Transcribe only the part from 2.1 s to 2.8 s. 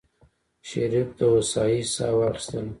واخيستله.